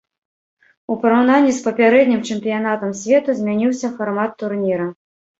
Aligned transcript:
У 0.93 0.95
параўнанні 1.01 1.51
з 1.57 1.59
папярэднім 1.65 2.23
чэмпіянатам 2.35 2.95
свету 3.01 3.35
змяніўся 3.41 3.91
фармат 3.99 4.31
турніра. 4.41 4.87